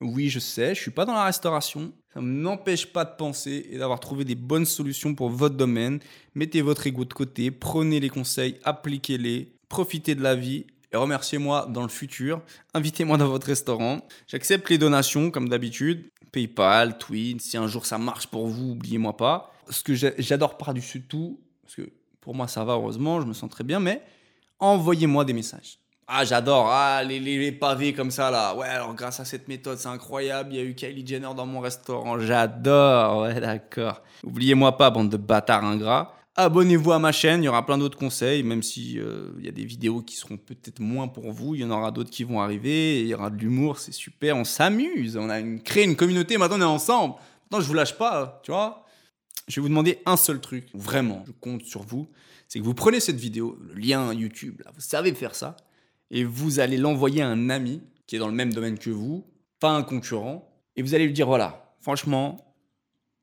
[0.00, 1.92] Oui, je sais, je suis pas dans la restauration.
[2.12, 6.00] Ça ne m'empêche pas de penser et d'avoir trouvé des bonnes solutions pour votre domaine.
[6.34, 11.66] Mettez votre ego de côté, prenez les conseils, appliquez-les profitez de la vie et remerciez-moi
[11.70, 12.42] dans le futur.
[12.74, 14.06] Invitez-moi dans votre restaurant.
[14.28, 16.10] J'accepte les donations comme d'habitude.
[16.30, 19.50] PayPal, Twin, si un jour ça marche pour vous, oubliez-moi pas.
[19.70, 21.90] Ce que j'adore par-dessus tout, parce que
[22.22, 24.02] pour moi ça va heureusement, je me sens très bien, mais
[24.58, 25.78] envoyez-moi des messages.
[26.14, 26.68] Ah, j'adore.
[26.68, 28.54] Ah, les, les, pavés comme ça, là.
[28.54, 30.52] Ouais, alors grâce à cette méthode, c'est incroyable.
[30.52, 32.18] Il y a eu Kylie Jenner dans mon restaurant.
[32.18, 33.22] J'adore.
[33.22, 34.02] Ouais, d'accord.
[34.22, 36.14] Oubliez-moi pas, bande de bâtards ingrats.
[36.34, 39.48] Abonnez-vous à ma chaîne, il y aura plein d'autres conseils, même si euh, il y
[39.48, 42.24] a des vidéos qui seront peut-être moins pour vous, il y en aura d'autres qui
[42.24, 45.94] vont arriver, il y aura de l'humour, c'est super, on s'amuse, on a créé une
[45.94, 47.14] communauté, maintenant on est ensemble.
[47.44, 48.81] Maintenant je vous lâche pas, tu vois.
[49.52, 52.08] Je vais vous demander un seul truc, vraiment, je compte sur vous,
[52.48, 55.58] c'est que vous prenez cette vidéo, le lien YouTube, là, vous savez faire ça,
[56.10, 59.26] et vous allez l'envoyer à un ami qui est dans le même domaine que vous,
[59.60, 62.56] pas un concurrent, et vous allez lui dire voilà, franchement,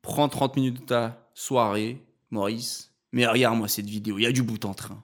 [0.02, 4.44] prends 30 minutes de ta soirée, Maurice, mais regarde-moi cette vidéo, il y a du
[4.44, 5.02] bout en train.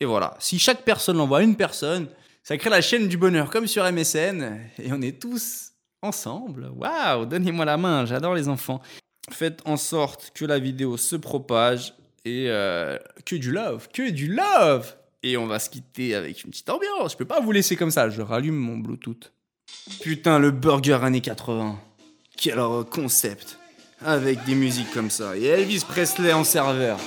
[0.00, 2.08] Et voilà, si chaque personne l'envoie à une personne,
[2.42, 5.70] ça crée la chaîne du bonheur comme sur MSN, et on est tous
[6.02, 6.72] ensemble.
[6.74, 8.82] Waouh, donnez-moi la main, j'adore les enfants.
[9.30, 14.28] Faites en sorte que la vidéo se propage et euh, que du love, que du
[14.28, 14.94] love.
[15.22, 17.12] Et on va se quitter avec une petite ambiance.
[17.12, 19.32] Je peux pas vous laisser comme ça, je rallume mon Bluetooth.
[20.02, 21.78] Putain, le burger années 80.
[22.36, 22.58] Quel
[22.90, 23.58] concept.
[24.04, 25.36] Avec des musiques comme ça.
[25.36, 26.98] Et Elvis Presley en serveur.